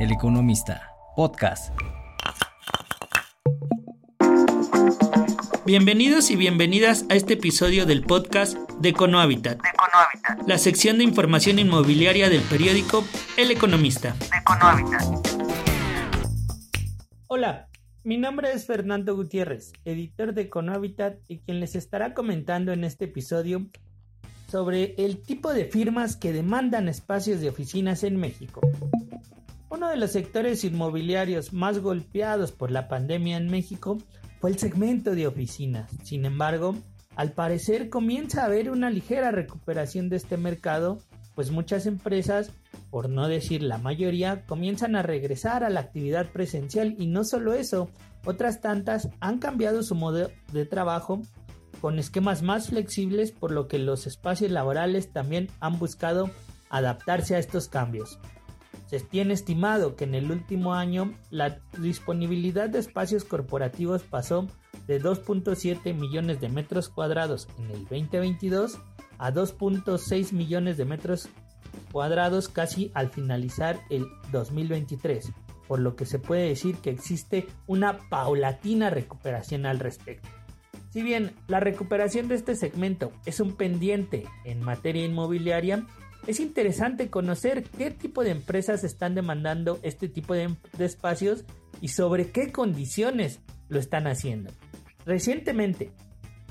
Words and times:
El 0.00 0.12
Economista, 0.12 0.94
podcast. 1.14 1.74
Bienvenidos 5.66 6.30
y 6.30 6.36
bienvenidas 6.36 7.04
a 7.10 7.16
este 7.16 7.34
episodio 7.34 7.84
del 7.84 8.00
podcast 8.00 8.56
de 8.80 8.88
Econohabitat, 8.88 9.60
la 10.46 10.56
sección 10.56 10.96
de 10.96 11.04
información 11.04 11.58
inmobiliaria 11.58 12.30
del 12.30 12.40
periódico 12.40 13.04
El 13.36 13.50
Economista. 13.50 14.16
Hola, 17.26 17.68
mi 18.02 18.16
nombre 18.16 18.52
es 18.54 18.64
Fernando 18.64 19.14
Gutiérrez, 19.14 19.70
editor 19.84 20.32
de 20.32 20.42
Econohabitat 20.44 21.18
y 21.28 21.40
quien 21.40 21.60
les 21.60 21.76
estará 21.76 22.14
comentando 22.14 22.72
en 22.72 22.84
este 22.84 23.04
episodio 23.04 23.66
sobre 24.50 24.94
el 24.96 25.20
tipo 25.20 25.52
de 25.52 25.66
firmas 25.66 26.16
que 26.16 26.32
demandan 26.32 26.88
espacios 26.88 27.42
de 27.42 27.50
oficinas 27.50 28.02
en 28.02 28.16
México. 28.16 28.62
Uno 29.70 29.88
de 29.88 29.96
los 29.96 30.10
sectores 30.10 30.64
inmobiliarios 30.64 31.52
más 31.52 31.78
golpeados 31.78 32.50
por 32.50 32.72
la 32.72 32.88
pandemia 32.88 33.36
en 33.36 33.48
México 33.48 33.98
fue 34.40 34.50
el 34.50 34.58
segmento 34.58 35.14
de 35.14 35.28
oficinas. 35.28 35.92
Sin 36.02 36.24
embargo, 36.24 36.74
al 37.14 37.32
parecer 37.32 37.88
comienza 37.88 38.42
a 38.42 38.46
haber 38.46 38.68
una 38.72 38.90
ligera 38.90 39.30
recuperación 39.30 40.08
de 40.08 40.16
este 40.16 40.36
mercado, 40.36 40.98
pues 41.36 41.52
muchas 41.52 41.86
empresas, 41.86 42.50
por 42.90 43.08
no 43.08 43.28
decir 43.28 43.62
la 43.62 43.78
mayoría, 43.78 44.44
comienzan 44.44 44.96
a 44.96 45.02
regresar 45.02 45.62
a 45.62 45.70
la 45.70 45.80
actividad 45.80 46.26
presencial 46.32 46.96
y 46.98 47.06
no 47.06 47.22
solo 47.22 47.54
eso, 47.54 47.90
otras 48.24 48.60
tantas 48.60 49.08
han 49.20 49.38
cambiado 49.38 49.84
su 49.84 49.94
modo 49.94 50.30
de 50.52 50.66
trabajo 50.66 51.22
con 51.80 52.00
esquemas 52.00 52.42
más 52.42 52.70
flexibles, 52.70 53.30
por 53.30 53.52
lo 53.52 53.68
que 53.68 53.78
los 53.78 54.08
espacios 54.08 54.50
laborales 54.50 55.12
también 55.12 55.48
han 55.60 55.78
buscado 55.78 56.28
adaptarse 56.70 57.36
a 57.36 57.38
estos 57.38 57.68
cambios. 57.68 58.18
Se 58.90 58.98
tiene 58.98 59.34
estimado 59.34 59.94
que 59.94 60.02
en 60.02 60.16
el 60.16 60.32
último 60.32 60.74
año 60.74 61.14
la 61.30 61.60
disponibilidad 61.78 62.68
de 62.68 62.80
espacios 62.80 63.22
corporativos 63.22 64.02
pasó 64.02 64.48
de 64.88 65.00
2.7 65.00 65.94
millones 65.94 66.40
de 66.40 66.48
metros 66.48 66.88
cuadrados 66.88 67.46
en 67.56 67.70
el 67.70 67.84
2022 67.84 68.80
a 69.18 69.32
2.6 69.32 70.32
millones 70.32 70.76
de 70.76 70.86
metros 70.86 71.28
cuadrados 71.92 72.48
casi 72.48 72.90
al 72.94 73.10
finalizar 73.10 73.78
el 73.90 74.08
2023, 74.32 75.30
por 75.68 75.78
lo 75.78 75.94
que 75.94 76.04
se 76.04 76.18
puede 76.18 76.48
decir 76.48 76.74
que 76.78 76.90
existe 76.90 77.46
una 77.68 77.96
paulatina 78.08 78.90
recuperación 78.90 79.66
al 79.66 79.78
respecto. 79.78 80.28
Si 80.88 81.04
bien 81.04 81.36
la 81.46 81.60
recuperación 81.60 82.26
de 82.26 82.34
este 82.34 82.56
segmento 82.56 83.12
es 83.24 83.38
un 83.38 83.54
pendiente 83.54 84.26
en 84.44 84.60
materia 84.64 85.04
inmobiliaria, 85.04 85.86
es 86.26 86.40
interesante 86.40 87.08
conocer 87.08 87.64
qué 87.64 87.90
tipo 87.90 88.22
de 88.22 88.30
empresas 88.30 88.84
están 88.84 89.14
demandando 89.14 89.78
este 89.82 90.08
tipo 90.08 90.34
de, 90.34 90.54
espacios 90.78 91.44
y 91.80 91.88
sobre 91.88 92.30
qué 92.30 92.52
condiciones 92.52 93.40
lo 93.68 93.78
están 93.78 94.06
haciendo. 94.06 94.52
Recientemente, 95.06 95.90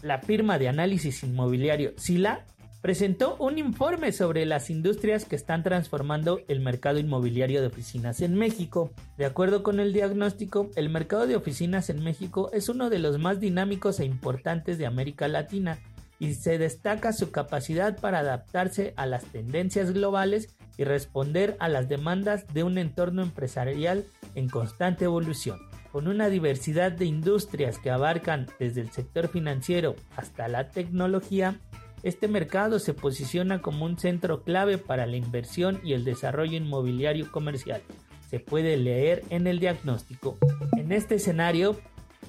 la 0.02 0.20
firma 0.20 0.58
de 0.58 0.70
análisis 0.70 1.24
inmobiliario 1.24 1.94
Sila 1.98 2.46
presentó 2.82 3.36
un 3.38 3.58
informe 3.58 4.12
sobre 4.14 4.46
las 4.46 4.70
industrias 4.70 5.26
que 5.26 5.36
están 5.36 5.64
transformando 5.64 6.40
el 6.48 6.62
mercado 6.62 6.98
inmobiliario 6.98 7.60
de 7.62 7.68
oficinas 7.68 8.22
en 8.22 8.36
México. 8.36 8.92
De 9.18 9.26
acuerdo 9.26 9.64
con 9.64 9.80
el 9.82 9.92
diagnóstico, 9.92 10.70
el 10.76 10.90
mercado 10.90 11.28
de 11.28 11.36
oficinas 11.36 11.90
en 11.90 12.02
México 12.04 12.50
es 12.54 12.70
uno 12.70 12.90
de 12.90 13.00
los 13.00 13.20
más 13.20 13.40
dinámicos 13.40 14.00
e 14.00 14.06
importantes 14.06 14.78
de 14.78 14.86
América 14.86 15.28
Latina 15.28 15.78
y 16.20 16.34
se 16.34 16.58
destaca 16.58 17.14
su 17.14 17.32
capacidad 17.32 17.98
para 17.98 18.20
adaptarse 18.20 18.94
a 18.98 19.06
las 19.06 19.24
tendencias 19.24 19.92
globales 19.92 20.56
y 20.78 20.84
responder 20.84 21.56
a 21.60 21.70
las 21.70 21.90
demandas 21.90 22.46
de 22.54 22.64
un 22.64 22.78
entorno 22.78 23.24
empresarial 23.24 24.06
en 24.36 24.50
constante 24.50 25.06
evolución. 25.06 25.60
Con 25.92 26.08
una 26.08 26.30
diversidad 26.30 26.92
de 26.92 27.06
industrias 27.06 27.80
que 27.80 27.90
abarcan 27.90 28.48
desde 28.60 28.82
el 28.82 28.92
sector 28.92 29.28
financiero 29.28 29.96
hasta 30.16 30.48
la 30.48 30.70
tecnología, 30.70 31.60
este 32.04 32.28
mercado 32.28 32.80
se 32.80 32.94
posiciona 32.94 33.62
como 33.62 33.86
un 33.86 33.98
centro 33.98 34.44
clave 34.44 34.78
para 34.78 35.06
la 35.06 35.18
inversión 35.18 35.82
y 35.84 35.94
el 35.94 36.06
desarrollo 36.06 36.56
inmobiliario 36.56 37.32
comercial. 37.32 37.82
Se 38.30 38.40
puede 38.40 38.78
leer 38.78 39.24
en 39.32 39.48
el 39.48 39.60
diagnóstico. 39.60 40.38
En 40.78 40.92
este 40.92 41.16
escenario, 41.16 41.76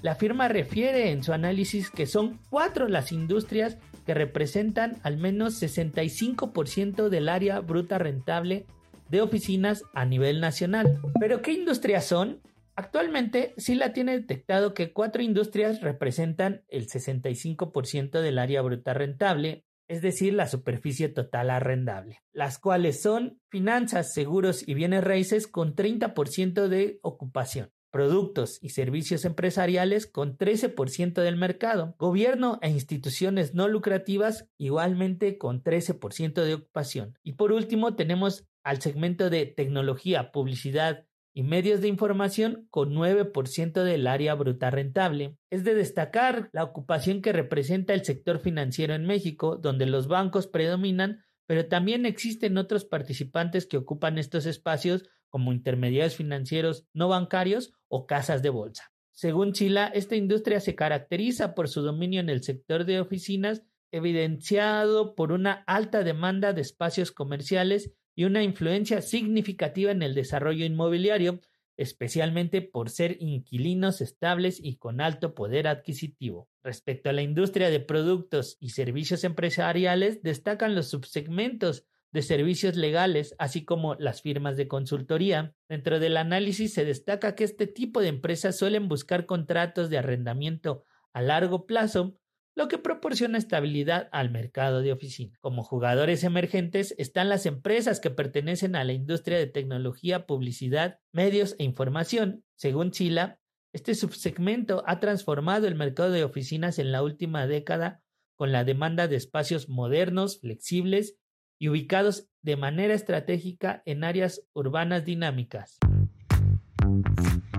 la 0.03 0.15
firma 0.15 0.49
refiere 0.49 1.11
en 1.11 1.23
su 1.23 1.33
análisis 1.33 1.91
que 1.91 2.07
son 2.07 2.39
cuatro 2.49 2.89
las 2.89 3.13
industrias 3.13 3.77
que 4.07 4.15
representan 4.15 4.97
al 5.03 5.19
menos 5.19 5.63
65% 5.63 7.09
del 7.11 7.29
área 7.29 7.61
bruta 7.61 7.99
rentable 7.99 8.67
de 9.11 9.21
oficinas 9.21 9.83
a 9.93 10.07
nivel 10.07 10.41
nacional. 10.41 11.01
¿Pero 11.19 11.43
qué 11.43 11.53
industrias 11.53 12.07
son? 12.07 12.41
Actualmente 12.77 13.53
Sila 13.59 13.93
tiene 13.93 14.19
detectado 14.19 14.73
que 14.73 14.93
cuatro 14.93 15.23
industrias 15.23 15.83
representan 15.83 16.63
el 16.69 16.87
65% 16.87 18.23
del 18.23 18.39
área 18.39 18.63
bruta 18.63 18.95
rentable, 18.95 19.67
es 19.87 20.01
decir, 20.01 20.33
la 20.33 20.47
superficie 20.47 21.09
total 21.09 21.51
arrendable, 21.51 22.23
las 22.33 22.59
cuales 22.59 23.03
son 23.03 23.39
finanzas, 23.51 24.15
seguros 24.15 24.67
y 24.67 24.73
bienes 24.73 25.05
raíces 25.05 25.47
con 25.47 25.75
30% 25.75 26.69
de 26.69 27.01
ocupación 27.03 27.71
productos 27.91 28.59
y 28.63 28.71
servicios 28.71 29.25
empresariales 29.25 30.07
con 30.07 30.37
13% 30.37 31.23
del 31.23 31.37
mercado, 31.37 31.95
gobierno 31.99 32.59
e 32.63 32.71
instituciones 32.71 33.55
no 33.55 33.69
lucrativas 33.69 34.49
igualmente 34.59 35.39
con 35.39 35.63
13% 35.63 36.45
de 36.45 36.55
ocupación. 36.55 37.19
Y 37.23 37.33
por 37.33 37.53
último 37.53 37.95
tenemos 37.95 38.47
al 38.63 38.81
segmento 38.81 39.31
de 39.31 39.47
tecnología, 39.47 40.33
publicidad 40.33 41.07
y 41.33 41.43
medios 41.43 41.81
de 41.81 41.89
información 41.89 42.67
con 42.71 42.93
9% 42.93 43.85
del 43.85 44.07
área 44.07 44.35
bruta 44.35 44.71
rentable. 44.71 45.37
Es 45.51 45.65
de 45.65 45.75
destacar 45.75 46.51
la 46.53 46.65
ocupación 46.65 47.23
que 47.23 47.33
representa 47.33 47.95
el 47.95 48.05
sector 48.05 48.41
financiero 48.41 48.95
en 48.95 49.07
México, 49.07 49.57
donde 49.57 49.87
los 49.87 50.09
bancos 50.09 50.47
predominan, 50.47 51.25
pero 51.51 51.67
también 51.67 52.07
existen 52.07 52.59
otros 52.59 52.85
participantes 52.85 53.67
que 53.67 53.77
ocupan 53.77 54.19
estos 54.19 54.47
espacios 54.47 55.11
como 55.29 55.53
intermediarios 55.53 56.15
financieros 56.15 56.87
no 56.93 57.09
bancarios 57.09 57.73
o 57.89 58.07
casas 58.07 58.41
de 58.41 58.51
bolsa. 58.51 58.93
Según 59.11 59.53
Chila, 59.53 59.89
esta 59.89 60.15
industria 60.15 60.61
se 60.61 60.77
caracteriza 60.77 61.57
por 61.57 61.69
su 61.69 61.83
dominio 61.83 62.21
en 62.21 62.29
el 62.29 62.45
sector 62.45 62.85
de 62.85 63.01
oficinas, 63.01 63.65
evidenciado 63.91 65.17
por 65.17 65.33
una 65.33 65.65
alta 65.67 66.05
demanda 66.05 66.53
de 66.53 66.61
espacios 66.61 67.11
comerciales 67.11 67.97
y 68.15 68.27
una 68.27 68.45
influencia 68.45 69.03
significativa 69.03 69.91
en 69.91 70.03
el 70.03 70.15
desarrollo 70.15 70.65
inmobiliario, 70.65 71.41
especialmente 71.77 72.63
por 72.63 72.91
ser 72.91 73.17
inquilinos 73.19 74.01
estables 74.01 74.61
y 74.63 74.77
con 74.77 75.01
alto 75.01 75.35
poder 75.35 75.67
adquisitivo. 75.67 76.49
Respecto 76.63 77.09
a 77.09 77.13
la 77.13 77.23
industria 77.23 77.71
de 77.71 77.81
productos 77.81 78.57
y 78.61 78.71
servicios 78.71 79.25
empresariales, 79.25 80.23
destacan 80.23 80.75
los 80.75 80.89
subsegmentos 80.89 81.87
de 82.13 82.23
servicios 82.23 82.77
legales, 82.77 83.35
así 83.39 83.65
como 83.65 83.95
las 83.95 84.21
firmas 84.21 84.57
de 84.57 84.69
consultoría. 84.69 85.55
Dentro 85.69 86.01
del 86.01 86.17
análisis 86.17 86.75
se 86.75 86.85
destaca 86.85 87.35
que 87.35 87.45
este 87.45 87.67
tipo 87.67 88.01
de 88.01 88.09
empresas 88.09 88.59
suelen 88.59 88.89
buscar 88.89 89.27
contratos 89.27 89.91
de 89.91 89.99
arrendamiento 89.99 90.85
a 91.13 91.23
largo 91.23 91.67
plazo, 91.67 92.17
lo 92.57 92.69
que 92.69 92.79
proporciona 92.79 93.39
estabilidad 93.39 94.09
al 94.13 94.31
mercado 94.31 94.83
de 94.83 94.93
oficina. 94.93 95.39
Como 95.41 95.63
jugadores 95.63 96.25
emergentes 96.25 96.95
están 96.99 97.29
las 97.29 97.47
empresas 97.47 98.01
que 98.01 98.11
pertenecen 98.11 98.77
a 98.77 98.85
la 98.85 98.93
industria 98.93 99.39
de 99.39 99.47
tecnología, 99.47 100.27
publicidad, 100.27 100.99
medios 101.13 101.55
e 101.59 101.65
información. 101.65 102.45
Según 102.57 102.91
Chila, 102.91 103.40
este 103.73 103.95
subsegmento 103.95 104.83
ha 104.87 104.99
transformado 104.99 105.69
el 105.69 105.77
mercado 105.77 106.11
de 106.11 106.25
oficinas 106.25 106.79
en 106.79 106.91
la 106.91 107.03
última 107.03 107.47
década 107.47 108.03
con 108.35 108.53
la 108.53 108.65
demanda 108.65 109.07
de 109.07 109.17
espacios 109.17 109.69
modernos, 109.69 110.41
flexibles 110.41 111.17
y 111.59 111.69
ubicados 111.69 112.29
de 112.43 112.57
manera 112.57 112.95
estratégica 112.95 113.83
en 113.85 114.03
áreas 114.03 114.43
urbanas 114.55 115.05
dinámicas. 115.05 115.79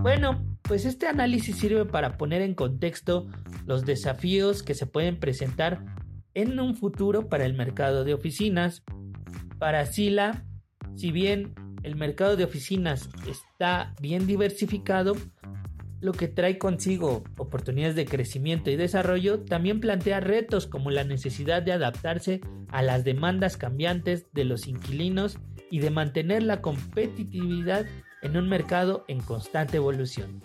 Bueno, 0.02 0.44
pues 0.64 0.86
este 0.86 1.08
análisis 1.08 1.58
sirve 1.58 1.86
para 1.86 2.18
poner 2.18 2.42
en 2.42 2.56
contexto 2.56 3.28
los 3.66 3.86
desafíos 3.86 4.64
que 4.64 4.74
se 4.74 4.88
pueden 4.88 5.20
presentar 5.20 5.86
en 6.34 6.60
un 6.60 6.76
futuro 6.76 7.30
para 7.30 7.46
el 7.46 7.54
mercado 7.54 8.04
de 8.04 8.16
oficinas. 8.16 8.84
Para 9.60 9.86
Sila, 9.86 10.44
si 10.96 11.12
bien 11.12 11.54
el 11.84 11.96
mercado 11.96 12.36
de 12.36 12.44
oficinas 12.44 13.10
está 13.28 13.94
bien 14.02 14.26
diversificado, 14.26 15.16
lo 16.02 16.14
que 16.14 16.28
trae 16.28 16.58
consigo 16.58 17.24
oportunidades 17.38 17.96
de 17.96 18.06
crecimiento 18.06 18.72
y 18.72 18.76
desarrollo, 18.76 19.42
también 19.42 19.80
plantea 19.80 20.20
retos 20.20 20.68
como 20.68 20.92
la 20.92 21.04
necesidad 21.04 21.62
de 21.62 21.72
adaptarse 21.72 22.42
a 22.70 22.82
las 22.82 23.04
demandas 23.04 23.56
cambiantes 23.56 24.26
de 24.34 24.44
los 24.44 24.68
inquilinos 24.68 25.38
y 25.70 25.80
de 25.80 25.92
mantener 25.92 26.44
la 26.44 26.62
competitividad 26.62 27.86
en 28.22 28.36
un 28.36 28.50
mercado 28.50 29.06
en 29.08 29.22
constante 29.22 29.78
evolución. 29.78 30.42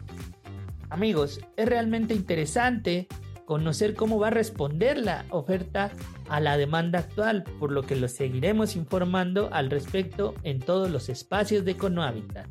Amigos, 0.91 1.41
es 1.56 1.67
realmente 1.69 2.14
interesante 2.14 3.09
conocer 3.44 3.94
cómo 3.94 4.19
va 4.19 4.29
a 4.29 4.31
responder 4.31 4.99
la 4.99 5.25
oferta 5.31 5.91
a 6.29 6.41
la 6.41 6.56
demanda 6.56 6.99
actual, 6.99 7.44
por 7.59 7.73
lo 7.73 7.82
que 7.82 7.97
lo 7.97 8.09
seguiremos 8.09 8.76
informando 8.76 9.49
al 9.52 9.70
respecto 9.70 10.35
en 10.43 10.59
todos 10.59 10.91
los 10.91 11.09
espacios 11.09 11.64
de 11.64 11.73
Econohabitat. 11.73 12.47